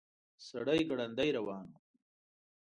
سړی 0.47 0.79
ګړندي 0.89 1.29
روان 1.37 1.65
و. 1.71 1.75